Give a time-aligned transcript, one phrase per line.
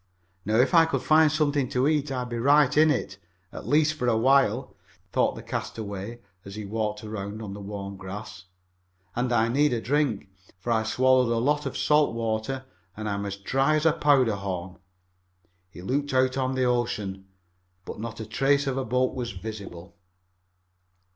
[0.45, 3.19] "Now if I could find something to eat I'd be right in it
[3.53, 4.75] at least for a while,"
[5.11, 8.45] thought the castaway as he walked around on the warm grass.
[9.15, 10.27] "And I need a drink,
[10.59, 12.65] for I swallowed a lot of salt water
[12.97, 14.77] and I'm as dry as a powder horn."
[15.69, 17.27] He looked out on the ocean,
[17.85, 19.95] but not a trace of a boat was visible.